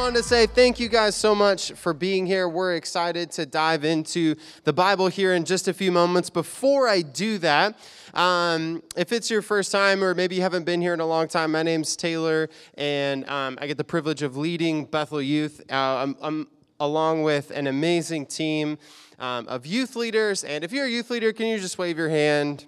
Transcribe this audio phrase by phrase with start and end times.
[0.00, 2.48] wanted to say thank you guys so much for being here.
[2.48, 4.34] We're excited to dive into
[4.64, 6.30] the Bible here in just a few moments.
[6.30, 7.78] Before I do that,
[8.14, 11.28] um, if it's your first time or maybe you haven't been here in a long
[11.28, 15.60] time, my name's Taylor, and um, I get the privilege of leading Bethel Youth.
[15.70, 16.48] Uh, I'm, I'm,
[16.80, 18.78] along with an amazing team
[19.18, 20.44] um, of youth leaders.
[20.44, 22.64] And if you're a youth leader, can you just wave your hand?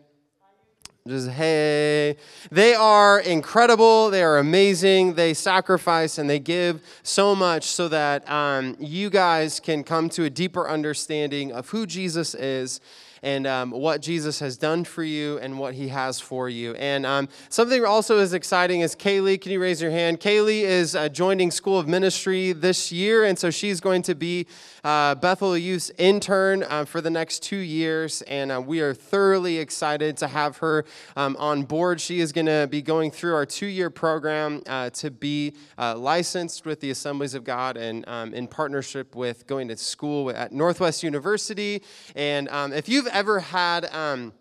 [1.06, 2.16] Just hey.
[2.52, 4.08] They are incredible.
[4.10, 5.14] They are amazing.
[5.14, 10.24] They sacrifice and they give so much so that um, you guys can come to
[10.24, 12.80] a deeper understanding of who Jesus is
[13.22, 16.74] and um, what Jesus has done for you and what he has for you.
[16.74, 19.40] And um, something also as exciting is Kaylee.
[19.40, 20.20] Can you raise your hand?
[20.20, 24.46] Kaylee is uh, joining School of Ministry this year, and so she's going to be
[24.84, 29.58] uh, Bethel Youth's intern uh, for the next two years, and uh, we are thoroughly
[29.58, 30.84] excited to have her
[31.16, 32.00] um, on board.
[32.00, 35.96] She is going to be going through our two year program uh, to be uh,
[35.96, 40.52] licensed with the Assemblies of God and um, in partnership with going to school at
[40.52, 41.82] Northwest University.
[42.16, 44.32] And um, if you've ever had um,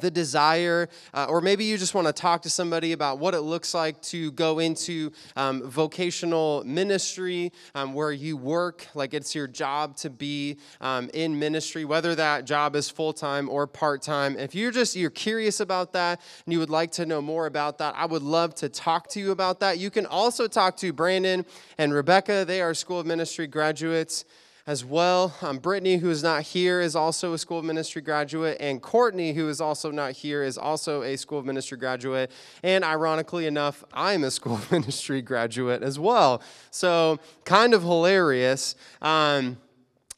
[0.00, 3.42] the desire, uh, or maybe you just want to talk to somebody about what it
[3.42, 9.46] looks like to go into um, vocational ministry um, where you work, like it's your
[9.46, 14.38] job to be um, in ministry, whether that job is full time or part time.
[14.38, 17.76] If you're just you're curious about that and you would like to know more about
[17.78, 19.78] that, I would love to talk to you about that.
[19.78, 21.44] You can also talk to Brandon
[21.76, 22.46] and Rebecca.
[22.46, 24.24] They are School of Ministry graduates
[24.66, 25.34] as well.
[25.42, 29.32] Um, Brittany, who is not here, is also a School of Ministry graduate, and Courtney,
[29.32, 32.30] who is also not here, is also a School of Ministry graduate.
[32.62, 36.42] And ironically enough, I'm a School of Ministry graduate as well.
[36.70, 38.74] So, kind of hilarious.
[39.00, 39.58] Um,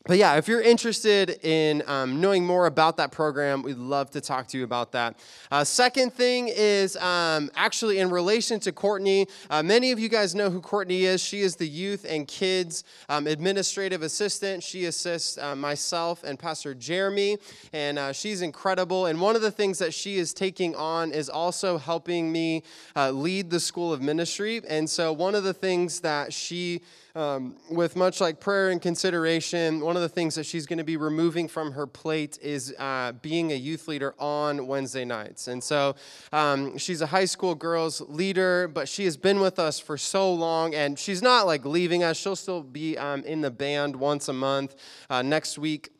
[0.06, 4.20] but yeah, if you're interested in um, knowing more about that program, we'd love to
[4.20, 5.18] talk to you about that.
[5.50, 9.26] Uh, second thing is um, actually in relation to Courtney.
[9.48, 11.22] Uh, many of you guys know who Courtney is.
[11.22, 14.62] She is the youth and kids um, administrative assistant.
[14.62, 17.38] She assists uh, myself and Pastor Jeremy,
[17.72, 19.06] and uh, she's incredible.
[19.06, 22.62] And one of the things that she is taking on is also helping me
[22.94, 24.60] uh, lead the School of Ministry.
[24.68, 26.82] And so one of the things that she
[27.14, 30.84] um, with much like prayer and consideration, one of the things that she's going to
[30.84, 35.46] be removing from her plate is uh, being a youth leader on Wednesday nights.
[35.46, 35.94] And so
[36.32, 40.32] um, she's a high school girls leader, but she has been with us for so
[40.32, 42.16] long, and she's not like leaving us.
[42.16, 44.74] She'll still be um, in the band once a month.
[45.08, 45.90] Uh, next week,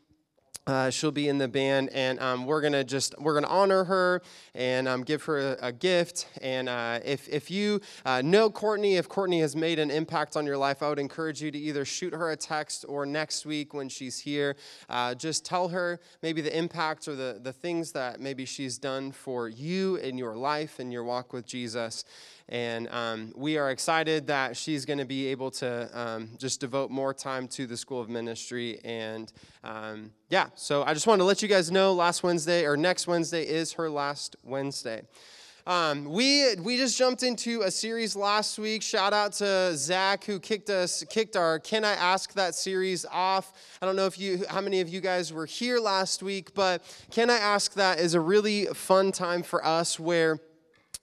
[0.67, 4.23] uh, she'll be in the band, and um, we're gonna just we're gonna honor her
[4.55, 6.27] and um, give her a, a gift.
[6.41, 10.47] And uh, if if you uh, know Courtney, if Courtney has made an impact on
[10.47, 13.75] your life, I would encourage you to either shoot her a text or next week
[13.75, 14.57] when she's here,
[14.89, 19.13] uh, just tell her maybe the impact or the the things that maybe she's done
[19.13, 22.05] for you in your life and your walk with Jesus.
[22.49, 26.91] And um, we are excited that she's going to be able to um, just devote
[26.91, 28.81] more time to the School of Ministry.
[28.85, 29.33] And
[29.63, 33.07] um, yeah, so I just wanted to let you guys know last Wednesday or next
[33.07, 35.03] Wednesday is her last Wednesday.
[35.67, 38.83] Um, we we just jumped into a series last week.
[38.83, 43.55] Shout out to Zach who kicked us kicked our Can I Ask That series off.
[43.81, 46.83] I don't know if you how many of you guys were here last week, but
[47.11, 50.39] Can I Ask That is a really fun time for us where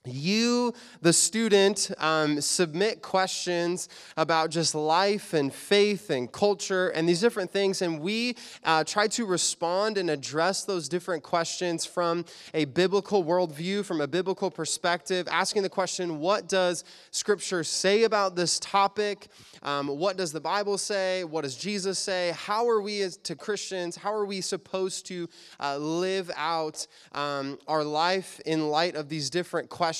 [0.04, 7.20] you, the student, um, submit questions about just life and faith and culture and these
[7.20, 12.64] different things, and we uh, try to respond and address those different questions from a
[12.64, 16.82] biblical worldview, from a biblical perspective, asking the question, what does
[17.12, 19.28] Scripture say about this topic?
[19.62, 21.22] Um, what does the Bible say?
[21.22, 22.32] What does Jesus say?
[22.36, 23.94] How are we as to Christians?
[23.94, 25.28] How are we supposed to
[25.60, 29.91] uh, live out um, our life in light of these different questions?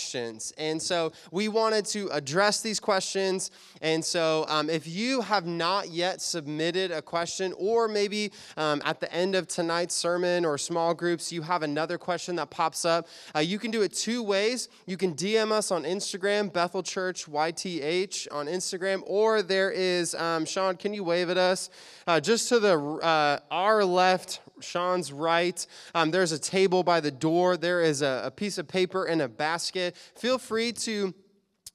[0.58, 3.50] And so we wanted to address these questions.
[3.80, 9.00] And so um, if you have not yet submitted a question, or maybe um, at
[9.00, 13.06] the end of tonight's sermon or small groups, you have another question that pops up,
[13.34, 14.68] uh, you can do it two ways.
[14.86, 20.45] You can DM us on Instagram, Bethel Church YTH on Instagram, or there is, um,
[20.45, 21.71] Sean, can you wave at us?
[22.06, 27.10] Uh, just to the uh, our left, Sean's right, um, there's a table by the
[27.10, 27.56] door.
[27.56, 29.97] There is a, a piece of paper and a basket.
[30.16, 31.14] Feel free to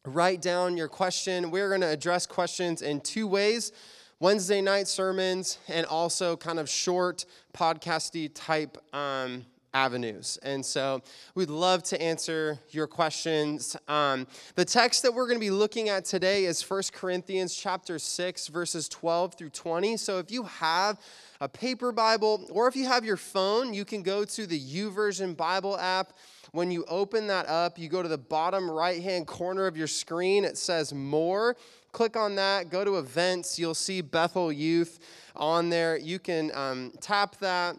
[0.05, 1.51] write down your question.
[1.51, 3.71] We're going to address questions in two ways.
[4.19, 9.45] Wednesday night sermons and also kind of short podcasty type um,
[9.77, 10.39] avenues.
[10.41, 11.01] And so
[11.35, 13.77] we'd love to answer your questions.
[13.87, 14.25] Um,
[14.55, 18.47] the text that we're going to be looking at today is 1 Corinthians chapter 6,
[18.47, 19.95] verses 12 through 20.
[19.97, 20.99] So if you have
[21.39, 25.37] a paper Bible or if you have your phone, you can go to the YouVersion
[25.37, 26.13] Bible app.
[26.53, 29.85] When you open that up, you go to the bottom right hand corner of your
[29.85, 30.43] screen.
[30.43, 31.55] It says More.
[31.91, 33.59] Click on that, go to events.
[33.59, 34.99] You'll see Bethel Youth
[35.35, 35.97] on there.
[35.97, 37.75] You can um, tap that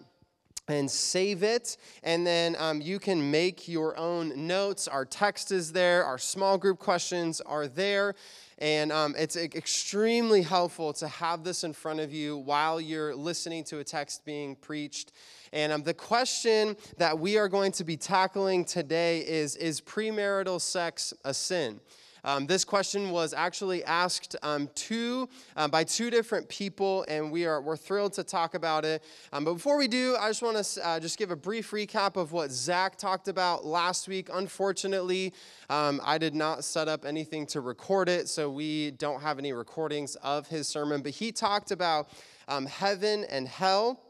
[0.69, 1.76] and save it.
[2.03, 4.88] And then um, you can make your own notes.
[4.88, 8.15] Our text is there, our small group questions are there.
[8.61, 13.62] And um, it's extremely helpful to have this in front of you while you're listening
[13.65, 15.12] to a text being preached.
[15.53, 20.61] And um, the question that we are going to be tackling today is Is premarital
[20.61, 21.81] sex a sin?
[22.25, 27.47] Um, this question was actually asked um, two, uh, by two different people, and we
[27.47, 29.03] are, we're thrilled to talk about it.
[29.32, 32.17] Um, but before we do, I just want to uh, just give a brief recap
[32.17, 34.29] of what Zach talked about last week.
[34.32, 35.32] Unfortunately,
[35.70, 39.53] um, I did not set up anything to record it, so we don't have any
[39.53, 41.03] recordings of his sermon.
[41.03, 42.09] But he talked about
[42.49, 44.00] um, heaven and hell.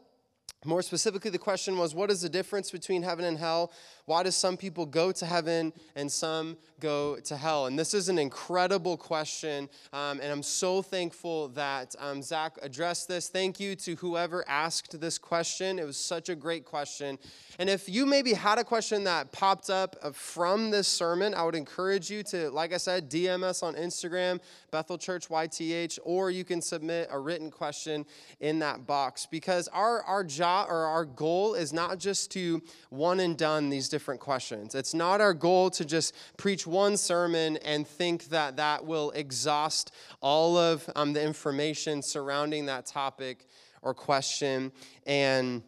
[0.65, 3.71] More specifically, the question was what is the difference between heaven and hell?
[4.09, 7.67] Why do some people go to heaven and some go to hell?
[7.67, 13.07] And this is an incredible question, um, and I'm so thankful that um, Zach addressed
[13.07, 13.29] this.
[13.29, 15.77] Thank you to whoever asked this question.
[15.77, 17.19] It was such a great question.
[17.59, 21.43] And if you maybe had a question that popped up uh, from this sermon, I
[21.43, 24.39] would encourage you to, like I said, DM us on Instagram,
[24.71, 28.07] Bethel Church YTH, or you can submit a written question
[28.39, 33.19] in that box because our, our job or our goal is not just to one
[33.19, 34.75] and done these different different questions.
[34.75, 39.91] It's not our goal to just preach one sermon and think that that will exhaust
[40.21, 43.45] all of um, the information surrounding that topic
[43.81, 44.71] or question.
[45.05, 45.63] And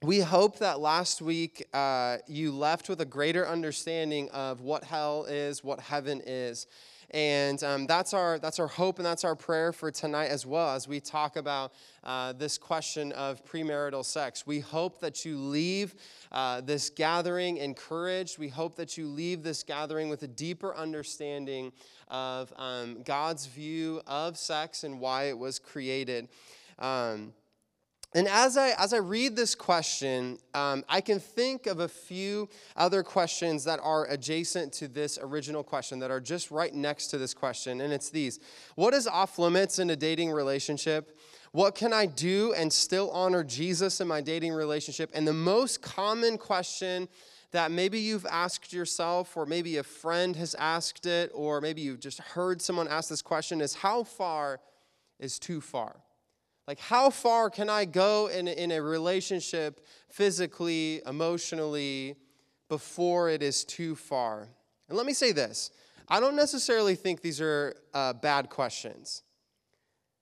[0.00, 5.26] we hope that last week uh, you left with a greater understanding of what hell
[5.26, 6.66] is, what heaven is.
[7.12, 10.74] And um, that's, our, that's our hope and that's our prayer for tonight as well
[10.74, 11.72] as we talk about
[12.04, 14.46] uh, this question of premarital sex.
[14.46, 15.94] We hope that you leave
[16.32, 18.38] uh, this gathering encouraged.
[18.38, 21.72] We hope that you leave this gathering with a deeper understanding
[22.08, 26.28] of um, God's view of sex and why it was created.
[26.78, 27.32] Um,
[28.16, 32.48] and as I, as I read this question, um, I can think of a few
[32.74, 37.18] other questions that are adjacent to this original question, that are just right next to
[37.18, 37.82] this question.
[37.82, 38.40] And it's these
[38.74, 41.18] What is off limits in a dating relationship?
[41.52, 45.10] What can I do and still honor Jesus in my dating relationship?
[45.12, 47.08] And the most common question
[47.50, 52.00] that maybe you've asked yourself, or maybe a friend has asked it, or maybe you've
[52.00, 54.60] just heard someone ask this question is How far
[55.20, 55.96] is too far?
[56.66, 62.16] Like, how far can I go in, in a relationship physically, emotionally,
[62.68, 64.48] before it is too far?
[64.88, 65.70] And let me say this
[66.08, 69.22] I don't necessarily think these are uh, bad questions.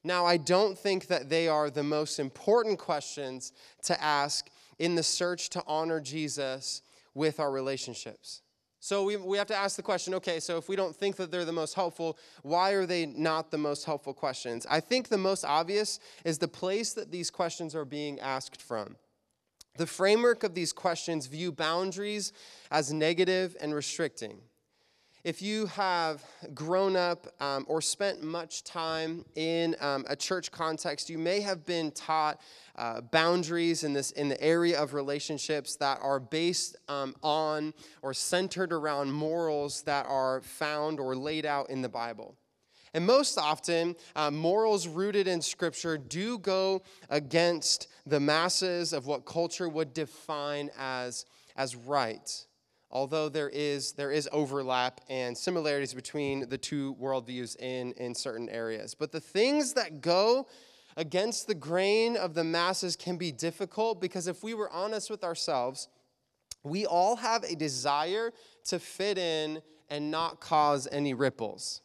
[0.07, 3.53] Now, I don't think that they are the most important questions
[3.85, 6.83] to ask in the search to honor Jesus
[7.15, 8.43] with our relationships.
[8.85, 11.31] So we, we have to ask the question okay, so if we don't think that
[11.31, 14.67] they're the most helpful, why are they not the most helpful questions?
[14.69, 18.97] I think the most obvious is the place that these questions are being asked from.
[19.79, 22.35] The framework of these questions view boundaries
[22.71, 24.37] as negative and restricting.
[25.25, 26.23] If you have
[26.53, 31.65] grown up um, or spent much time in um, a church context, you may have
[31.65, 32.43] been taught
[32.77, 38.13] uh, boundaries in this in the area of relationships that are based um, on or
[38.13, 42.37] centered around morals that are found or laid out in the Bible.
[42.93, 49.25] And most often, uh, morals rooted in Scripture do go against the masses of what
[49.25, 51.25] culture would define as,
[51.57, 52.45] as right
[52.95, 58.49] although there is, there is overlap and similarities between the two worldviews in, in certain
[58.49, 58.95] areas.
[58.95, 60.47] But the things that go
[60.97, 65.25] against the grain of the masses can be difficult because if we were honest with
[65.25, 65.89] ourselves,
[66.63, 68.33] we all have a desire
[68.67, 69.61] to fit in
[69.91, 71.83] and not cause any ripples.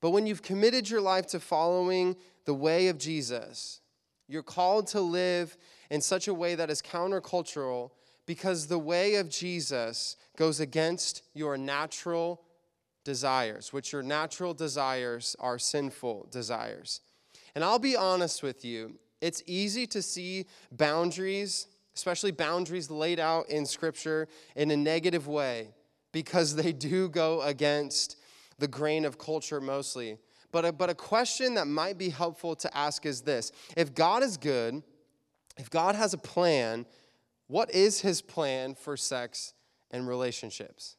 [0.00, 3.80] But when you've committed your life to following the way of Jesus,
[4.26, 5.56] you're called to live
[5.90, 7.92] in such a way that is countercultural
[8.26, 12.42] because the way of Jesus goes against your natural
[13.04, 17.00] desires, which your natural desires are sinful desires.
[17.54, 23.48] And I'll be honest with you, it's easy to see boundaries, especially boundaries laid out
[23.48, 25.74] in Scripture, in a negative way
[26.12, 28.16] because they do go against
[28.58, 30.18] the grain of culture mostly.
[30.52, 34.22] But a, but a question that might be helpful to ask is this If God
[34.22, 34.82] is good,
[35.56, 36.86] if God has a plan,
[37.50, 39.54] what is his plan for sex
[39.90, 40.96] and relationships?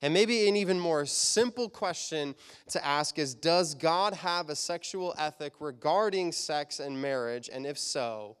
[0.00, 2.36] And maybe an even more simple question
[2.68, 7.50] to ask is Does God have a sexual ethic regarding sex and marriage?
[7.52, 8.36] And if so,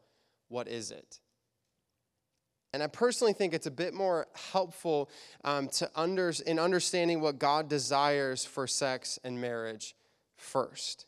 [0.48, 1.18] what is it?
[2.72, 5.10] And I personally think it's a bit more helpful
[5.42, 9.96] um, to under, in understanding what God desires for sex and marriage
[10.36, 11.06] first.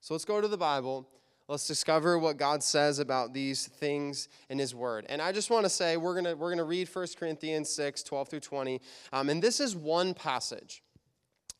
[0.00, 1.08] So let's go to the Bible
[1.46, 5.04] Let's discover what God says about these things in His Word.
[5.10, 8.02] And I just want to say we're going to we're gonna read 1 Corinthians 6
[8.02, 8.80] 12 through 20.
[9.12, 10.82] Um, and this is one passage.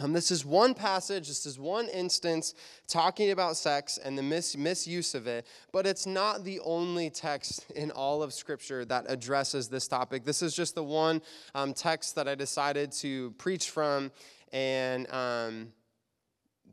[0.01, 2.55] Um, this is one passage, this is one instance
[2.89, 7.71] talking about sex and the mis- misuse of it, but it's not the only text
[7.77, 10.25] in all of Scripture that addresses this topic.
[10.25, 11.23] This is just the one
[11.55, 14.11] um, text that I decided to preach from,
[14.53, 15.69] and um,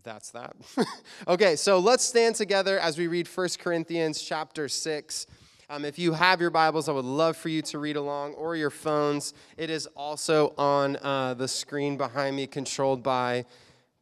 [0.03, 0.55] that's that.
[1.27, 5.27] okay, so let's stand together as we read 1 Corinthians chapter 6.
[5.69, 8.55] Um, if you have your Bibles, I would love for you to read along, or
[8.55, 9.33] your phones.
[9.57, 13.45] It is also on uh, the screen behind me, controlled by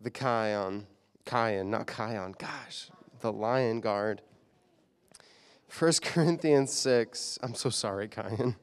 [0.01, 0.85] the Kion.
[1.25, 2.37] Kion, not Kion.
[2.37, 2.89] Gosh,
[3.19, 4.21] the Lion Guard.
[5.77, 7.39] 1 Corinthians 6.
[7.43, 8.55] I'm so sorry, Kion.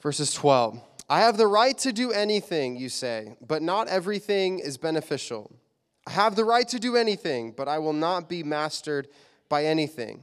[0.00, 0.80] Verses 12.
[1.10, 5.50] I have the right to do anything, you say, but not everything is beneficial.
[6.08, 9.08] I have the right to do anything, but I will not be mastered
[9.50, 10.22] by anything.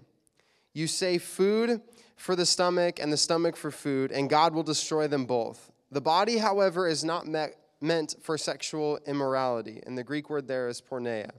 [0.74, 1.80] You say food
[2.16, 5.72] for the stomach and the stomach for food, and God will destroy them both.
[5.92, 10.82] The body, however, is not meant for sexual immorality, and the Greek word there is
[10.82, 11.30] porneia,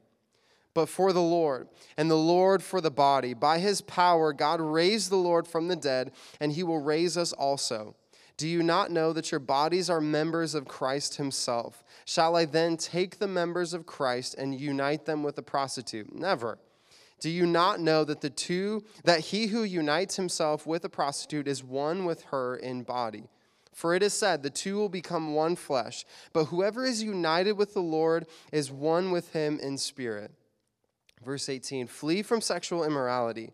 [0.75, 3.35] but for the Lord, and the Lord for the body.
[3.35, 7.33] By his power, God raised the Lord from the dead, and he will raise us
[7.33, 7.97] also.
[8.37, 11.83] Do you not know that your bodies are members of Christ himself?
[12.05, 16.15] Shall I then take the members of Christ and unite them with a prostitute?
[16.15, 16.59] Never.
[17.19, 21.49] Do you not know that the two that he who unites himself with a prostitute
[21.49, 23.25] is one with her in body?
[23.73, 26.05] For it is said, the two will become one flesh.
[26.33, 30.31] But whoever is united with the Lord is one with him in spirit.
[31.25, 33.53] Verse 18 Flee from sexual immorality.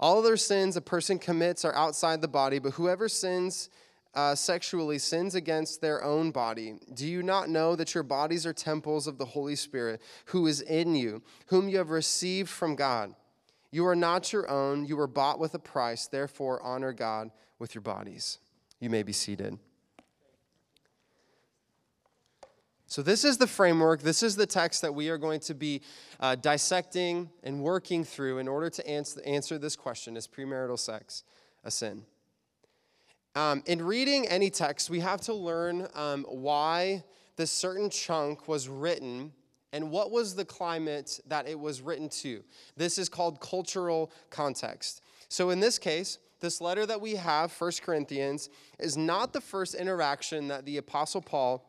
[0.00, 3.68] All other sins a person commits are outside the body, but whoever sins
[4.14, 6.76] uh, sexually sins against their own body.
[6.92, 10.60] Do you not know that your bodies are temples of the Holy Spirit, who is
[10.60, 13.14] in you, whom you have received from God?
[13.70, 16.06] You are not your own, you were bought with a price.
[16.06, 18.38] Therefore, honor God with your bodies.
[18.78, 19.58] You may be seated.
[22.86, 25.80] So, this is the framework, this is the text that we are going to be
[26.20, 31.24] uh, dissecting and working through in order to answer, answer this question Is premarital sex
[31.64, 32.04] a sin?
[33.36, 37.02] Um, in reading any text, we have to learn um, why
[37.36, 39.32] this certain chunk was written
[39.72, 42.44] and what was the climate that it was written to.
[42.76, 45.02] This is called cultural context.
[45.28, 49.74] So in this case, this letter that we have, 1 Corinthians, is not the first
[49.74, 51.68] interaction that the Apostle Paul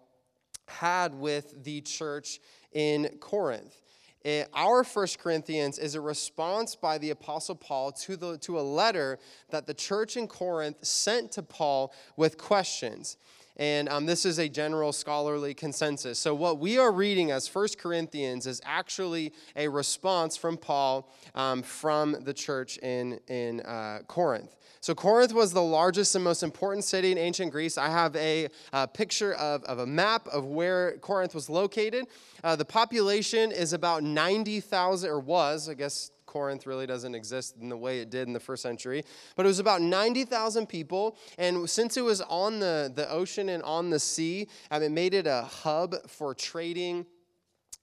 [0.67, 2.39] had with the church
[2.73, 3.81] in Corinth.
[4.25, 8.61] Eh, our First Corinthians is a response by the Apostle Paul to, the, to a
[8.61, 9.19] letter
[9.51, 13.17] that the church in Corinth sent to Paul with questions.
[13.57, 16.19] And um, this is a general scholarly consensus.
[16.19, 21.63] So, what we are reading as First Corinthians is actually a response from Paul um,
[21.63, 24.55] from the church in, in uh, Corinth.
[24.81, 27.77] So, Corinth was the largest and most important city in ancient Greece.
[27.77, 32.07] I have a, a picture of, of a map of where Corinth was located.
[32.43, 37.69] Uh, the population is about 90,000, or was, I guess Corinth really doesn't exist in
[37.69, 39.05] the way it did in the first century.
[39.37, 41.15] But it was about 90,000 people.
[41.37, 45.13] And since it was on the, the ocean and on the sea, um, it made
[45.13, 47.05] it a hub for trading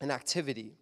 [0.02, 0.74] and activity.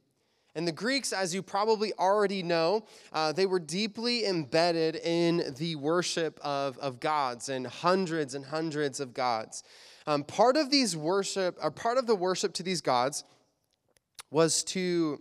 [0.57, 5.77] And the Greeks, as you probably already know, uh, they were deeply embedded in the
[5.77, 9.63] worship of, of gods and hundreds and hundreds of gods.
[10.09, 13.23] Um, part of these worship, or part of the worship to these gods,
[14.33, 15.21] was to,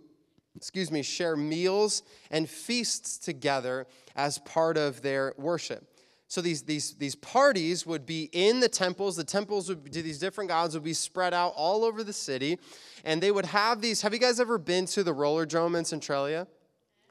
[0.56, 5.86] excuse me, share meals and feasts together as part of their worship.
[6.28, 9.16] So these, these, these parties would be in the temples.
[9.16, 12.58] The temples would, to these different gods would be spread out all over the city.
[13.04, 14.02] And they would have these.
[14.02, 16.46] Have you guys ever been to the Rollerdrome in Centralia?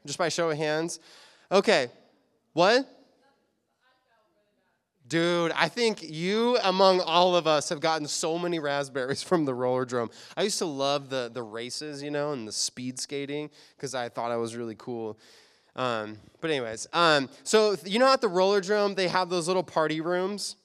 [0.05, 1.01] Just by show of hands.
[1.51, 1.89] Okay.
[2.53, 2.87] What?
[5.09, 9.53] Dude, I think you, among all of us, have gotten so many raspberries from the
[9.53, 10.11] Rollerdrome.
[10.37, 14.07] I used to love the, the races, you know, and the speed skating because I
[14.07, 15.17] thought I was really cool.
[15.75, 19.99] Um, but anyways, um, so you know at the Rollerdrome, they have those little party
[19.99, 20.57] rooms.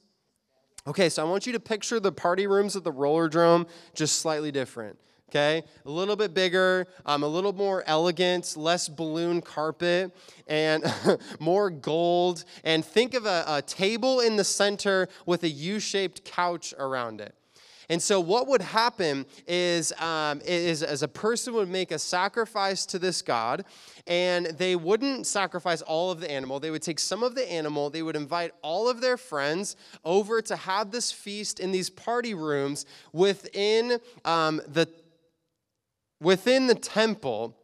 [0.85, 4.51] Okay, so I want you to picture the party rooms at the Rollerdrome just slightly
[4.51, 4.99] different.
[5.29, 5.63] Okay?
[5.85, 10.15] A little bit bigger, um, a little more elegant, less balloon carpet,
[10.47, 10.83] and
[11.39, 12.45] more gold.
[12.63, 17.21] And think of a, a table in the center with a U shaped couch around
[17.21, 17.35] it.
[17.89, 22.85] And so, what would happen is, um, is as a person would make a sacrifice
[22.87, 23.65] to this God,
[24.07, 26.59] and they wouldn't sacrifice all of the animal.
[26.59, 30.41] They would take some of the animal, they would invite all of their friends over
[30.43, 34.87] to have this feast in these party rooms within um, the
[36.21, 37.57] within the temple.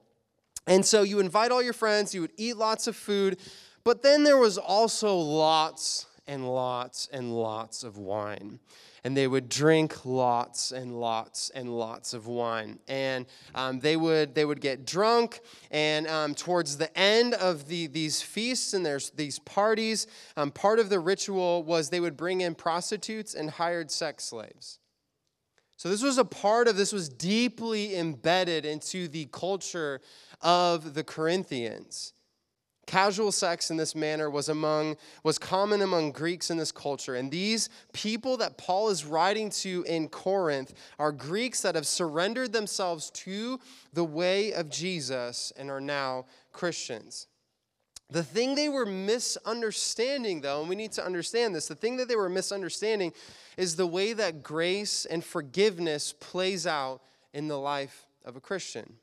[0.68, 3.40] And so you invite all your friends, you would eat lots of food,
[3.84, 8.60] but then there was also lots and lots and lots of wine.
[9.04, 12.78] And they would drink lots and lots and lots of wine.
[12.88, 15.40] And um, they, would, they would get drunk.
[15.72, 20.06] And um, towards the end of the, these feasts and there's these parties,
[20.38, 24.78] um, part of the ritual was they would bring in prostitutes and hired sex slaves.
[25.82, 30.00] So, this was a part of, this was deeply embedded into the culture
[30.40, 32.14] of the Corinthians.
[32.86, 37.16] Casual sex in this manner was among was common among Greeks in this culture.
[37.16, 42.54] And these people that Paul is writing to in Corinth are Greeks that have surrendered
[42.54, 43.60] themselves to
[43.92, 47.26] the way of Jesus and are now Christians.
[48.12, 52.10] The thing they were misunderstanding, though, and we need to understand this, the thing that
[52.10, 53.14] they were misunderstanding
[53.56, 57.02] is the way that grace and forgiveness plays out
[57.34, 58.98] in the life of a Christian.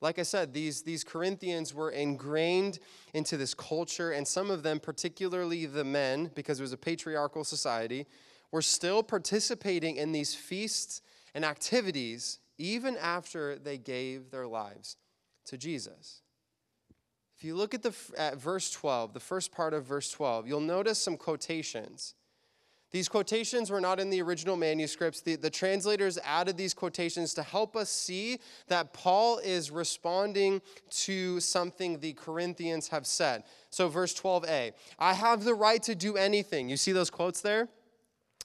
[0.00, 2.78] Like I said, these, these Corinthians were ingrained
[3.14, 7.42] into this culture, and some of them, particularly the men, because it was a patriarchal
[7.42, 8.06] society,
[8.52, 11.02] were still participating in these feasts
[11.34, 14.96] and activities even after they gave their lives
[15.46, 16.22] to Jesus.
[17.36, 20.60] If you look at, the, at verse 12, the first part of verse 12, you'll
[20.60, 22.14] notice some quotations.
[22.92, 25.20] These quotations were not in the original manuscripts.
[25.20, 28.38] The, the translators added these quotations to help us see
[28.68, 33.42] that Paul is responding to something the Corinthians have said.
[33.68, 36.70] So, verse 12a I have the right to do anything.
[36.70, 37.68] You see those quotes there?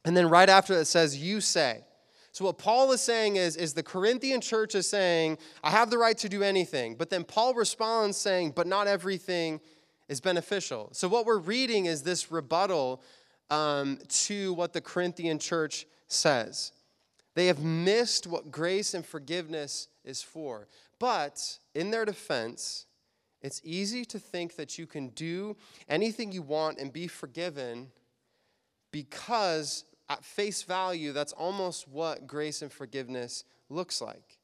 [0.04, 1.86] And then right after it says, You say.
[2.34, 5.98] So, what Paul is saying is, is the Corinthian church is saying, I have the
[5.98, 6.96] right to do anything.
[6.96, 9.60] But then Paul responds saying, But not everything
[10.08, 10.90] is beneficial.
[10.94, 13.02] So, what we're reading is this rebuttal
[13.50, 16.72] um, to what the Corinthian church says.
[17.36, 20.68] They have missed what grace and forgiveness is for.
[21.00, 22.86] But in their defense,
[23.42, 25.58] it's easy to think that you can do
[25.90, 27.92] anything you want and be forgiven
[28.92, 34.40] because at face value, that's almost what grace and forgiveness looks like.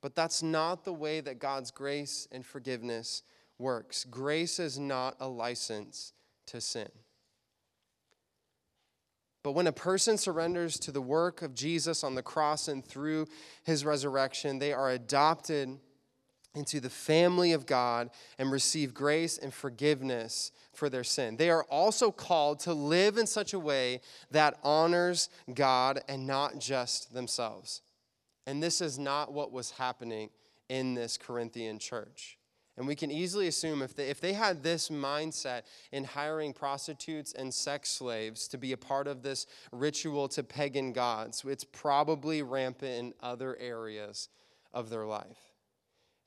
[0.00, 3.22] But that's not the way that God's grace and forgiveness
[3.58, 4.04] works.
[4.04, 6.12] Grace is not a license
[6.46, 6.90] to sin.
[9.42, 13.26] But when a person surrenders to the work of Jesus on the cross and through
[13.64, 15.80] his resurrection, they are adopted
[16.54, 21.36] into the family of God and receive grace and forgiveness for their sin.
[21.36, 26.58] They are also called to live in such a way that honors God and not
[26.58, 27.82] just themselves.
[28.46, 30.30] And this is not what was happening
[30.68, 32.38] in this Corinthian church.
[32.76, 35.62] And we can easily assume if they, if they had this mindset
[35.92, 40.92] in hiring prostitutes and sex slaves to be a part of this ritual to pagan
[40.92, 44.28] gods, it's probably rampant in other areas
[44.72, 45.53] of their life.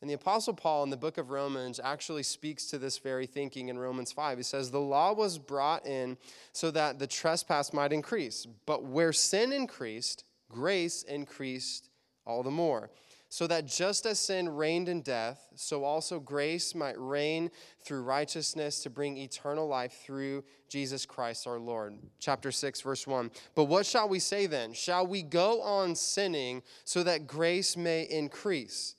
[0.02, 3.70] And the Apostle Paul in the book of Romans actually speaks to this very thinking
[3.70, 4.38] in Romans 5.
[4.38, 6.18] He says, The law was brought in
[6.52, 8.46] so that the trespass might increase.
[8.66, 11.90] But where sin increased, grace increased
[12.26, 12.92] all the more.
[13.30, 18.82] So that just as sin reigned in death, so also grace might reign through righteousness
[18.84, 21.98] to bring eternal life through Jesus Christ our Lord.
[22.20, 23.32] Chapter 6, verse 1.
[23.54, 24.72] But what shall we say then?
[24.72, 28.96] Shall we go on sinning so that grace may increase?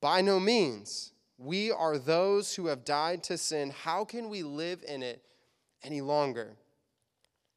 [0.00, 1.12] By no means.
[1.38, 3.70] We are those who have died to sin.
[3.70, 5.22] How can we live in it
[5.82, 6.56] any longer?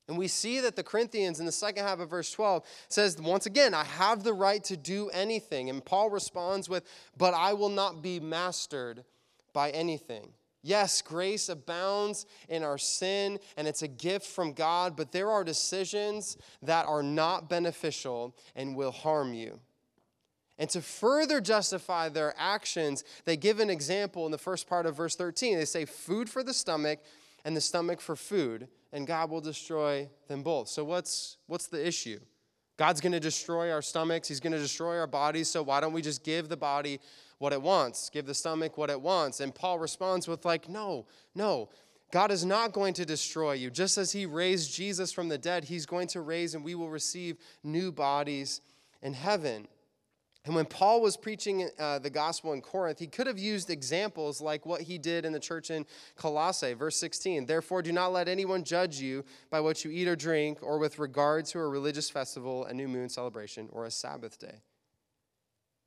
[0.09, 3.45] And we see that the Corinthians in the second half of verse 12 says, once
[3.45, 5.69] again, I have the right to do anything.
[5.69, 6.83] And Paul responds with,
[7.15, 9.05] But I will not be mastered
[9.53, 10.33] by anything.
[10.61, 15.43] Yes, grace abounds in our sin and it's a gift from God, but there are
[15.43, 19.59] decisions that are not beneficial and will harm you.
[20.59, 24.95] And to further justify their actions, they give an example in the first part of
[24.95, 25.57] verse 13.
[25.57, 26.99] They say, food for the stomach
[27.45, 30.67] and the stomach for food, and God will destroy them both.
[30.67, 32.19] So, what's, what's the issue?
[32.75, 35.93] God's going to destroy our stomachs, He's going to destroy our bodies, so why don't
[35.93, 36.99] we just give the body
[37.37, 38.09] what it wants?
[38.09, 39.39] Give the stomach what it wants.
[39.39, 41.69] And Paul responds with, like, no, no.
[42.11, 43.69] God is not going to destroy you.
[43.69, 46.89] Just as He raised Jesus from the dead, He's going to raise and we will
[46.89, 48.61] receive new bodies
[49.01, 49.67] in heaven.
[50.45, 54.39] And when Paul was preaching uh, the gospel in Corinth, he could have used examples
[54.39, 57.45] like what he did in the church in Colossae, verse 16.
[57.45, 60.97] Therefore, do not let anyone judge you by what you eat or drink, or with
[60.97, 64.61] regard to a religious festival, a new moon celebration, or a Sabbath day.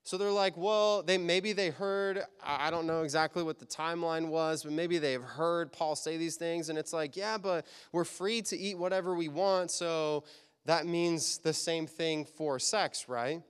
[0.05, 4.29] So they're like, well, they maybe they heard, I don't know exactly what the timeline
[4.29, 8.05] was, but maybe they've heard Paul say these things, and it's like, yeah, but we're
[8.05, 10.25] free to eat whatever we want, so
[10.67, 13.43] that means the same thing for sex, right?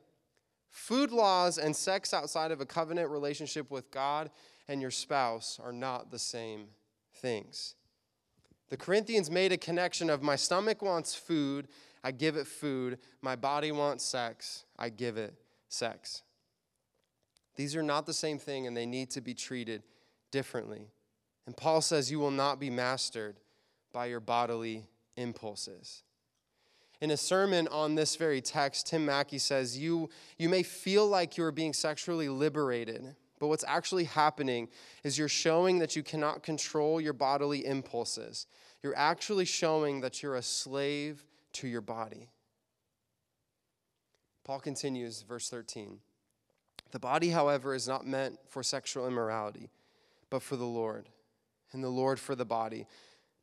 [0.73, 4.31] Food laws and sex outside of a covenant relationship with God
[4.67, 6.69] and your spouse are not the same
[7.17, 7.75] things.
[8.71, 11.69] The Corinthians made a connection of my stomach wants food,
[12.03, 12.99] I give it food.
[13.21, 15.35] My body wants sex, I give it
[15.69, 16.23] sex.
[17.55, 19.83] These are not the same thing and they need to be treated
[20.31, 20.89] differently.
[21.47, 23.37] And Paul says, You will not be mastered
[23.93, 26.03] by your bodily impulses.
[27.03, 31.37] In a sermon on this very text, Tim Mackie says, you, you may feel like
[31.37, 34.69] you're being sexually liberated, but what's actually happening
[35.03, 38.47] is you're showing that you cannot control your bodily impulses.
[38.85, 42.29] You're actually showing that you're a slave to your body.
[44.45, 45.99] Paul continues, verse 13.
[46.93, 49.71] The body, however, is not meant for sexual immorality,
[50.31, 51.09] but for the Lord,
[51.73, 52.87] and the Lord for the body.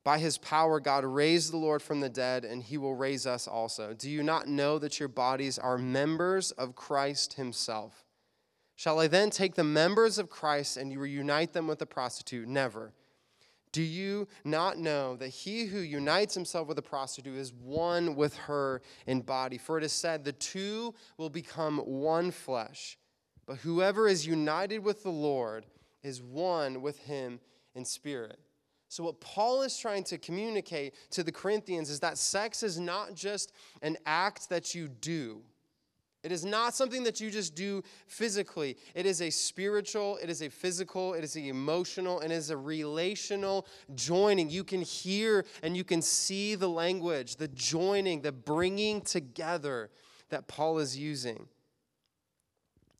[0.03, 3.47] By his power, God raised the Lord from the dead, and he will raise us
[3.47, 3.93] also.
[3.93, 8.05] Do you not know that your bodies are members of Christ himself?
[8.75, 12.47] Shall I then take the members of Christ and you reunite them with a prostitute?
[12.47, 12.93] Never.
[13.73, 18.35] Do you not know that he who unites himself with a prostitute is one with
[18.37, 19.57] her in body?
[19.57, 22.97] For it is said, the two will become one flesh.
[23.45, 25.65] But whoever is united with the Lord
[26.01, 27.41] is one with him
[27.75, 28.39] in spirit.
[28.89, 33.13] So, what Paul is trying to communicate to the Corinthians is that sex is not
[33.13, 35.43] just an act that you do.
[36.23, 38.77] It is not something that you just do physically.
[38.93, 42.49] It is a spiritual, it is a physical, it is an emotional, and it is
[42.49, 44.49] a relational joining.
[44.49, 49.91] You can hear and you can see the language, the joining, the bringing together
[50.29, 51.47] that Paul is using.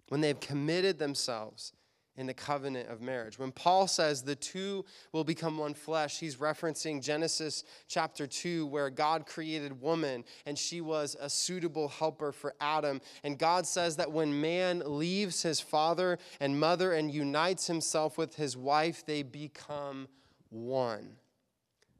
[0.09, 1.73] When they've committed themselves
[2.19, 3.39] in the covenant of marriage.
[3.39, 8.89] When Paul says the two will become one flesh, he's referencing Genesis chapter 2, where
[8.89, 12.99] God created woman and she was a suitable helper for Adam.
[13.23, 18.35] And God says that when man leaves his father and mother and unites himself with
[18.35, 20.09] his wife, they become
[20.49, 21.15] one.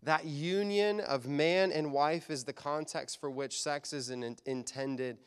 [0.03, 5.17] That union of man and wife is the context for which sex is intended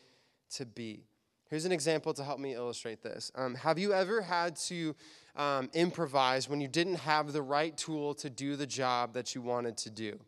[0.50, 1.06] to be.
[1.52, 3.30] Here's an example to help me illustrate this.
[3.34, 4.96] Um, have you ever had to
[5.36, 9.42] um, improvise when you didn't have the right tool to do the job that you
[9.42, 10.04] wanted to do?
[10.04, 10.18] You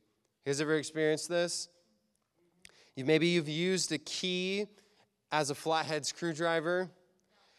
[0.44, 1.70] guys ever experienced this?
[2.94, 4.66] You, maybe you've used a key
[5.32, 6.90] as a flathead screwdriver,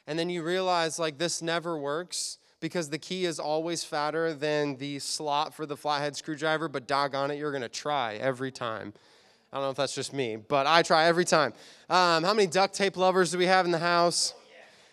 [0.05, 4.77] and then you realize like this never works because the key is always fatter than
[4.77, 8.93] the slot for the flathead screwdriver, but doggone it, you're gonna try every time.
[9.55, 11.53] I don't know if that's just me, but I try every time.
[11.89, 14.33] Um, how many duct tape lovers do we have in the house?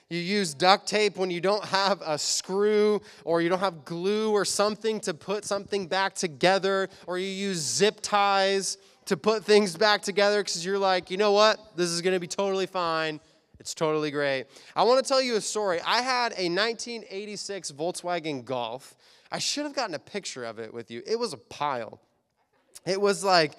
[0.09, 4.31] You use duct tape when you don't have a screw or you don't have glue
[4.31, 9.77] or something to put something back together, or you use zip ties to put things
[9.77, 11.59] back together because you're like, you know what?
[11.77, 13.19] This is going to be totally fine.
[13.59, 14.45] It's totally great.
[14.77, 15.81] I want to tell you a story.
[15.85, 18.95] I had a 1986 Volkswagen Golf.
[19.33, 21.03] I should have gotten a picture of it with you.
[21.05, 22.01] It was a pile.
[22.87, 23.55] It was like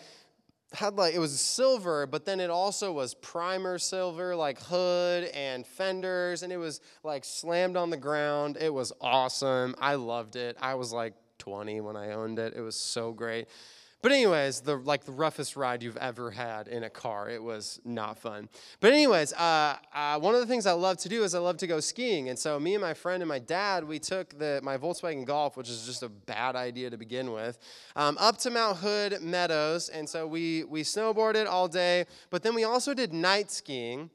[0.73, 5.65] had like it was silver, but then it also was primer silver, like hood and
[5.65, 8.57] fenders, and it was like slammed on the ground.
[8.59, 9.75] It was awesome.
[9.79, 10.57] I loved it.
[10.59, 12.53] I was like 20 when I owned it.
[12.55, 13.47] It was so great.
[14.03, 17.29] But anyways, the like the roughest ride you've ever had in a car.
[17.29, 18.49] It was not fun.
[18.81, 21.55] But anyways, uh, uh, one of the things I love to do is I love
[21.59, 22.27] to go skiing.
[22.27, 25.55] And so me and my friend and my dad, we took the my Volkswagen Golf,
[25.55, 27.57] which is just a bad idea to begin with,
[27.95, 29.87] um, up to Mount Hood Meadows.
[29.87, 32.05] And so we we snowboarded all day.
[32.29, 34.09] But then we also did night skiing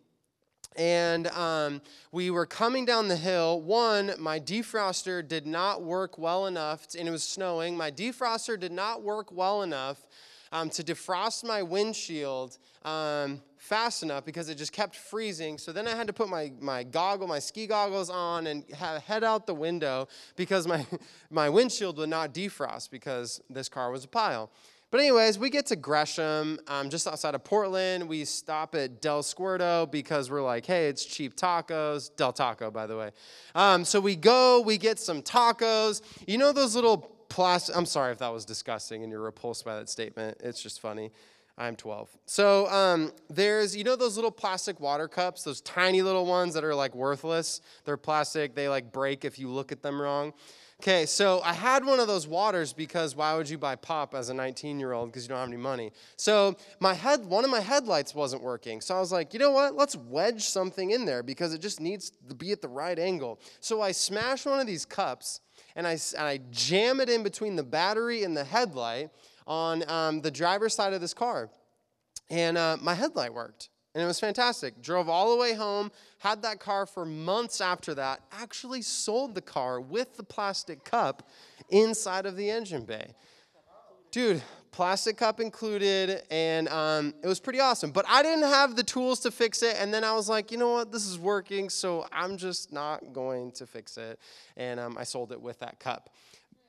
[0.79, 3.61] and um, we were coming down the hill.
[3.61, 7.77] One, my defroster did not work well enough, and it was snowing.
[7.77, 10.07] My defroster did not work well enough
[10.53, 15.59] um, to defrost my windshield um, fast enough because it just kept freezing.
[15.59, 19.25] So then I had to put my, my goggle, my ski goggles on and head
[19.25, 20.87] out the window because my,
[21.31, 24.51] my windshield would not defrost because this car was a pile.
[24.91, 28.09] But, anyways, we get to Gresham, um, just outside of Portland.
[28.09, 32.15] We stop at Del Squirto because we're like, hey, it's cheap tacos.
[32.17, 33.11] Del Taco, by the way.
[33.55, 36.01] Um, so we go, we get some tacos.
[36.27, 36.99] You know those little
[37.29, 40.39] plastic, I'm sorry if that was disgusting and you're repulsed by that statement.
[40.43, 41.13] It's just funny.
[41.59, 42.09] I'm 12.
[42.27, 46.65] So um, there's, you know, those little plastic water cups, those tiny little ones that
[46.65, 47.61] are like worthless.
[47.85, 48.55] They're plastic.
[48.55, 50.33] They like break if you look at them wrong.
[50.81, 54.29] Okay, so I had one of those waters because why would you buy pop as
[54.29, 55.91] a 19 year old because you don't have any money?
[56.17, 58.81] So my head, one of my headlights wasn't working.
[58.81, 59.75] So I was like, you know what?
[59.75, 63.41] Let's wedge something in there because it just needs to be at the right angle.
[63.59, 65.41] So I smash one of these cups
[65.75, 69.11] and I, and I jam it in between the battery and the headlight
[69.49, 71.51] on um, the driver's side of this car.
[72.31, 73.69] And uh, my headlight worked.
[73.95, 74.81] And it was fantastic.
[74.83, 79.41] Drove all the way home, had that car for months after that, actually sold the
[79.41, 81.29] car with the plastic cup
[81.71, 83.15] inside of the engine bay.
[84.11, 87.91] Dude, plastic cup included, and um, it was pretty awesome.
[87.91, 90.59] But I didn't have the tools to fix it, and then I was like, you
[90.59, 94.19] know what, this is working, so I'm just not going to fix it.
[94.57, 96.11] And um, I sold it with that cup.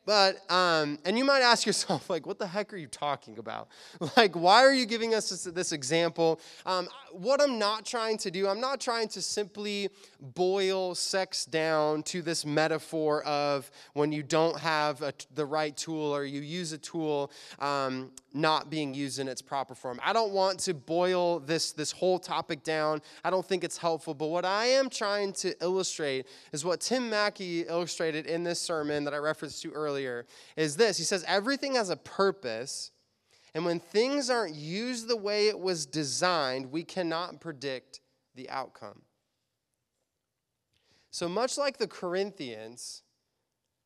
[0.10, 3.68] But, um, and you might ask yourself, like, what the heck are you talking about?
[4.18, 6.40] Like, why are you giving us this, this example?
[6.66, 12.02] Um, what I'm not trying to do, I'm not trying to simply boil sex down
[12.04, 16.72] to this metaphor of when you don't have a, the right tool or you use
[16.72, 20.00] a tool um, not being used in its proper form.
[20.04, 23.02] I don't want to boil this, this whole topic down.
[23.24, 24.14] I don't think it's helpful.
[24.14, 29.04] But what I am trying to illustrate is what Tim Mackie illustrated in this sermon
[29.06, 30.98] that I referenced to earlier is this.
[30.98, 32.92] He says, everything has a purpose.
[33.56, 38.02] And when things aren't used the way it was designed, we cannot predict
[38.36, 39.02] the outcome.
[41.12, 43.02] So much like the Corinthians,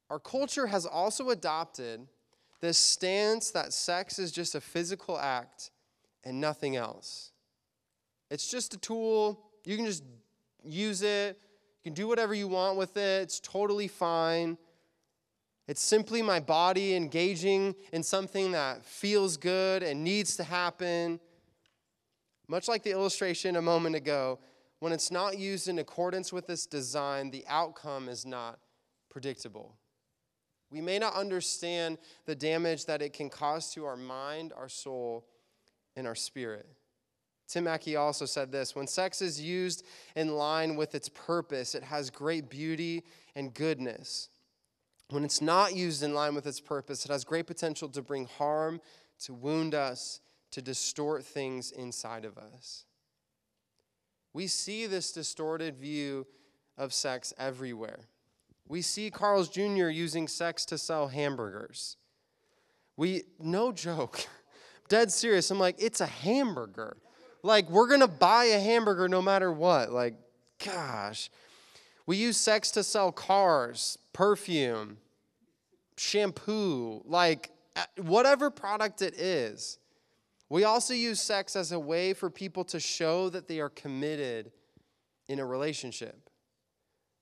[0.09, 2.07] our culture has also adopted
[2.63, 5.69] this stance that sex is just a physical act
[6.23, 7.33] and nothing else.
[8.31, 9.37] It's just a tool.
[9.65, 10.01] You can just
[10.63, 11.37] use it.
[11.83, 13.23] You can do whatever you want with it.
[13.23, 14.57] It's totally fine.
[15.67, 21.19] It's simply my body engaging in something that feels good and needs to happen.
[22.47, 24.39] Much like the illustration a moment ago,
[24.79, 28.57] when it's not used in accordance with this design, the outcome is not
[29.09, 29.75] predictable.
[30.73, 35.23] We may not understand the damage that it can cause to our mind, our soul,
[35.95, 36.65] and our spirit.
[37.47, 41.83] Tim Mackie also said this when sex is used in line with its purpose, it
[41.83, 43.03] has great beauty
[43.35, 44.29] and goodness.
[45.11, 48.25] When it's not used in line with its purpose, it has great potential to bring
[48.25, 48.81] harm,
[49.25, 52.85] to wound us, to distort things inside of us.
[54.33, 56.25] We see this distorted view
[56.79, 58.07] of sex everywhere.
[58.67, 59.89] We see Carl's Jr.
[59.89, 61.97] using sex to sell hamburgers.
[62.95, 64.25] We, no joke,
[64.87, 65.51] dead serious.
[65.51, 66.97] I'm like, it's a hamburger.
[67.41, 69.91] Like, we're gonna buy a hamburger no matter what.
[69.91, 70.15] Like,
[70.63, 71.29] gosh.
[72.05, 74.97] We use sex to sell cars, perfume,
[75.97, 77.51] shampoo, like
[77.97, 79.79] whatever product it is.
[80.49, 84.51] We also use sex as a way for people to show that they are committed
[85.27, 86.22] in a relationship.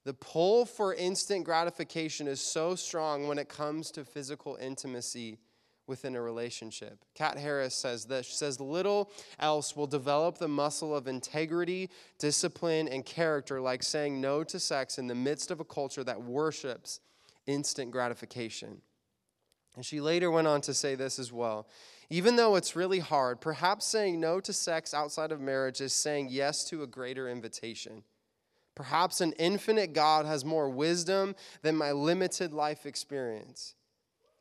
[0.03, 5.37] The pull for instant gratification is so strong when it comes to physical intimacy
[5.85, 7.03] within a relationship.
[7.13, 8.25] Kat Harris says this.
[8.25, 14.19] She says, Little else will develop the muscle of integrity, discipline, and character like saying
[14.19, 16.99] no to sex in the midst of a culture that worships
[17.45, 18.81] instant gratification.
[19.75, 21.67] And she later went on to say this as well.
[22.09, 26.27] Even though it's really hard, perhaps saying no to sex outside of marriage is saying
[26.29, 28.03] yes to a greater invitation.
[28.75, 33.75] Perhaps an infinite God has more wisdom than my limited life experience.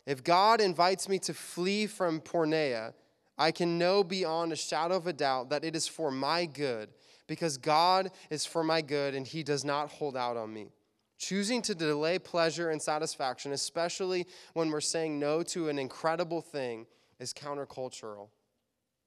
[0.06, 2.94] If God invites me to flee from porneia,
[3.36, 6.90] I can know beyond a shadow of a doubt that it is for my good,
[7.26, 10.68] because God is for my good and He does not hold out on me.
[11.18, 16.86] Choosing to delay pleasure and satisfaction, especially when we're saying no to an incredible thing,
[17.18, 18.28] is countercultural.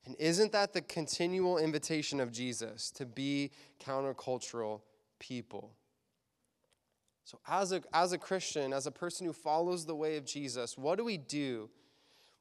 [0.05, 3.51] And isn't that the continual invitation of Jesus to be
[3.83, 4.81] countercultural
[5.23, 5.71] people.
[7.23, 10.77] So, as a, as a Christian, as a person who follows the way of Jesus,
[10.77, 11.69] what do we do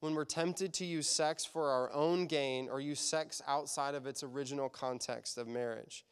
[0.01, 4.07] when we're tempted to use sex for our own gain or use sex outside of
[4.07, 6.05] its original context of marriage?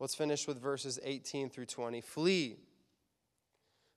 [0.00, 2.00] Let's finish with verses 18 through 20.
[2.00, 2.56] Flee.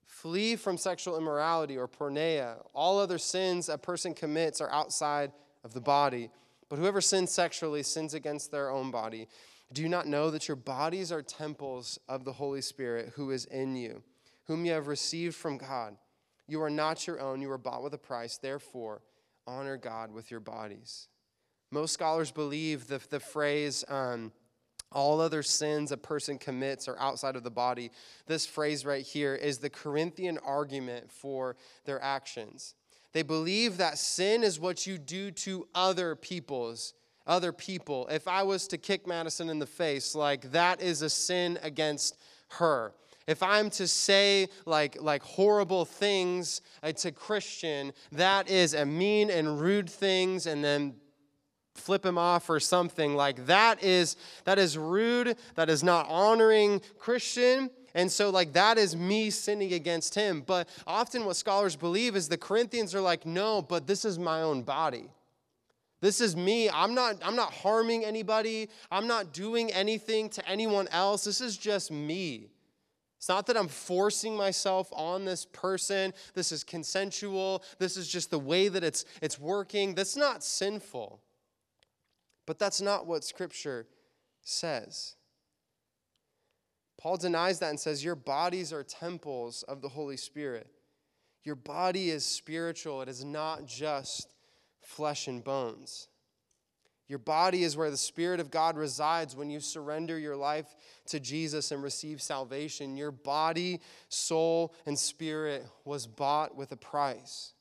[0.05, 2.63] Flee from sexual immorality or porneia.
[2.73, 5.31] All other sins a person commits are outside
[5.63, 6.29] of the body.
[6.69, 9.27] But whoever sins sexually sins against their own body.
[9.71, 13.45] Do you not know that your bodies are temples of the Holy Spirit who is
[13.45, 14.01] in you,
[14.45, 15.95] whom you have received from God?
[16.47, 18.37] You are not your own, you were bought with a price.
[18.37, 19.03] Therefore,
[19.45, 21.07] honor God with your bodies.
[21.71, 24.31] Most scholars believe the, the phrase, um,
[24.91, 27.91] all other sins a person commits are outside of the body.
[28.25, 31.55] This phrase right here is the Corinthian argument for
[31.85, 32.73] their actions.
[33.13, 36.93] They believe that sin is what you do to other people's
[37.29, 41.09] other people, if I was to kick Madison in the face, like that is a
[41.09, 42.17] sin against
[42.49, 42.91] her.
[43.27, 49.29] If I'm to say like, like horrible things uh, to Christian, that is a mean
[49.29, 50.95] and rude things, and then
[51.75, 53.15] flip him off or something.
[53.15, 54.15] Like that is
[54.45, 55.37] that is rude.
[55.55, 57.69] That is not honoring christian.
[57.93, 60.41] And so like that is me sinning against him.
[60.45, 64.41] But often what scholars believe is the corinthians are like no but this is my
[64.41, 65.09] own body
[66.01, 70.87] this is me i'm not i'm not harming anybody i'm not doing anything to anyone
[70.89, 72.49] else this is just me
[73.19, 76.13] it's not that I'm forcing myself on this person.
[76.35, 77.65] This is consensual.
[77.77, 79.93] This is just the way that it's, it's working.
[79.93, 81.19] That's not sinful.
[82.45, 83.87] But that's not what Scripture
[84.41, 85.17] says.
[86.97, 90.67] Paul denies that and says, Your bodies are temples of the Holy Spirit.
[91.43, 94.33] Your body is spiritual, it is not just
[94.89, 96.07] flesh and bones.
[97.07, 100.75] Your body is where the Spirit of God resides when you surrender your life
[101.07, 102.97] to Jesus and receive salvation.
[102.97, 107.53] Your body, soul, and spirit was bought with a price.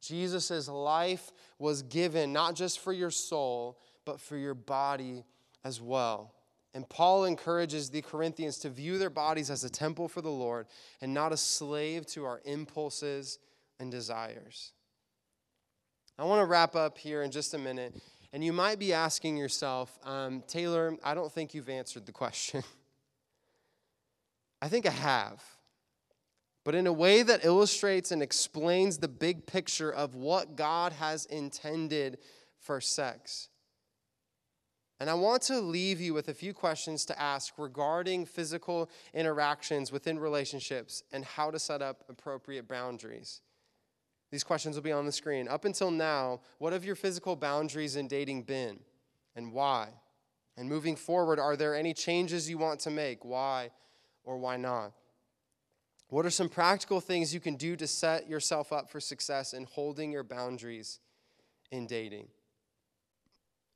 [0.00, 5.24] Jesus' life was given not just for your soul, but for your body
[5.64, 6.34] as well.
[6.74, 10.66] And Paul encourages the Corinthians to view their bodies as a temple for the Lord
[11.00, 13.38] and not a slave to our impulses
[13.78, 14.72] and desires.
[16.18, 18.00] I want to wrap up here in just a minute.
[18.32, 22.62] And you might be asking yourself, um, Taylor, I don't think you've answered the question.
[24.62, 25.42] I think I have.
[26.64, 31.26] But in a way that illustrates and explains the big picture of what God has
[31.26, 32.18] intended
[32.60, 33.48] for sex.
[35.00, 39.90] And I want to leave you with a few questions to ask regarding physical interactions
[39.90, 43.40] within relationships and how to set up appropriate boundaries.
[44.32, 45.46] These questions will be on the screen.
[45.46, 48.80] Up until now, what have your physical boundaries in dating been
[49.36, 49.90] and why?
[50.56, 53.24] And moving forward, are there any changes you want to make?
[53.24, 53.70] Why
[54.24, 54.92] or why not?
[56.08, 59.64] What are some practical things you can do to set yourself up for success in
[59.64, 60.98] holding your boundaries
[61.70, 62.28] in dating?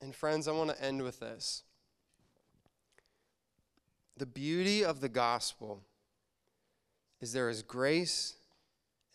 [0.01, 1.63] And friends, I want to end with this.
[4.17, 5.83] The beauty of the gospel
[7.21, 8.35] is there is grace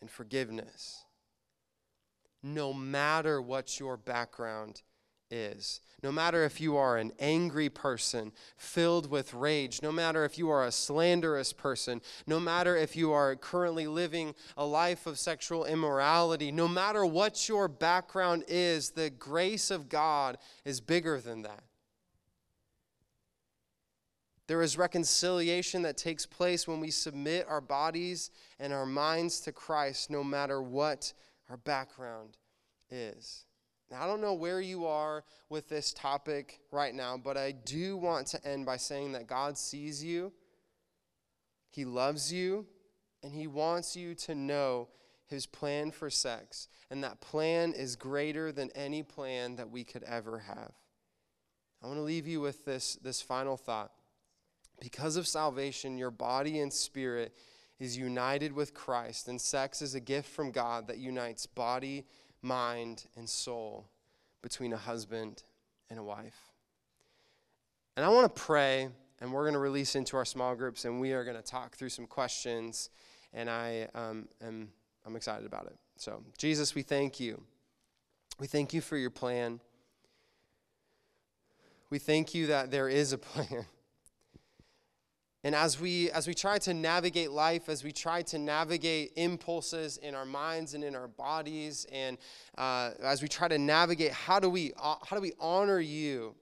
[0.00, 1.04] and forgiveness,
[2.42, 4.82] no matter what your background
[5.30, 5.80] is.
[6.02, 10.50] No matter if you are an angry person filled with rage, no matter if you
[10.50, 15.64] are a slanderous person, no matter if you are currently living a life of sexual
[15.64, 21.62] immorality, no matter what your background is, the grace of God is bigger than that.
[24.48, 29.52] There is reconciliation that takes place when we submit our bodies and our minds to
[29.52, 31.12] Christ, no matter what
[31.52, 32.38] our background
[32.90, 33.44] is.
[33.90, 37.98] Now, I don't know where you are with this topic right now, but I do
[37.98, 40.32] want to end by saying that God sees you,
[41.68, 42.64] He loves you,
[43.22, 44.88] and He wants you to know
[45.26, 46.68] His plan for sex.
[46.90, 50.72] And that plan is greater than any plan that we could ever have.
[51.82, 53.92] I want to leave you with this, this final thought.
[54.80, 57.36] Because of salvation, your body and spirit
[57.82, 62.04] is united with Christ, and sex is a gift from God that unites body
[62.42, 63.86] mind, and soul
[64.42, 65.44] between a husband
[65.88, 66.50] and a wife.
[67.96, 68.88] And I want to pray,
[69.20, 71.76] and we're going to release into our small groups, and we are going to talk
[71.76, 72.90] through some questions,
[73.32, 74.70] and I um, am
[75.06, 75.76] I'm excited about it.
[75.96, 77.42] So, Jesus, we thank you.
[78.38, 79.60] We thank you for your plan.
[81.90, 83.66] We thank you that there is a plan.
[85.44, 89.96] And as we as we try to navigate life, as we try to navigate impulses
[89.96, 92.16] in our minds and in our bodies, and
[92.56, 96.36] uh, as we try to navigate, how do we uh, how do we honor you?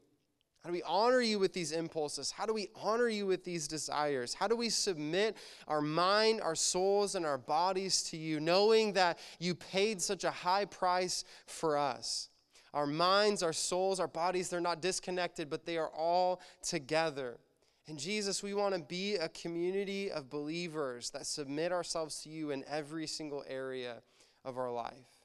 [0.62, 2.30] How do we honor you with these impulses?
[2.30, 4.34] How do we honor you with these desires?
[4.34, 9.18] How do we submit our mind, our souls, and our bodies to you, knowing that
[9.38, 12.28] you paid such a high price for us?
[12.74, 17.38] Our minds, our souls, our bodies, they're not disconnected, but they are all together.
[17.88, 22.50] And Jesus, we want to be a community of believers that submit ourselves to you
[22.50, 24.02] in every single area
[24.44, 25.20] of our life.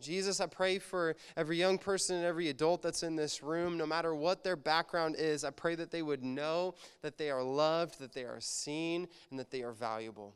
[0.00, 3.86] Jesus, I pray for every young person and every adult that's in this room, no
[3.86, 7.98] matter what their background is, I pray that they would know that they are loved,
[7.98, 10.34] that they are seen, and that they are valuable.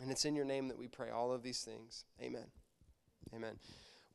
[0.00, 2.04] And it's in your name that we pray all of these things.
[2.22, 2.46] Amen.
[3.34, 3.58] Amen.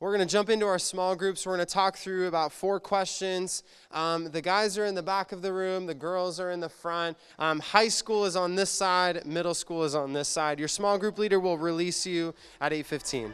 [0.01, 1.45] We're going to jump into our small groups.
[1.45, 3.61] We're going to talk through about four questions.
[3.91, 6.69] Um, the guys are in the back of the room, the girls are in the
[6.69, 7.17] front.
[7.37, 10.57] Um, high school is on this side, middle school is on this side.
[10.57, 13.31] Your small group leader will release you at 8:15.